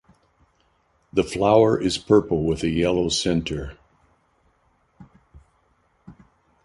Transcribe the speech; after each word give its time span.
The 1.13 1.23
flower 1.23 1.79
is 1.79 1.99
purple 1.99 2.43
with 2.43 2.63
a 2.63 2.69
yellow 2.69 3.09
center. 3.09 3.77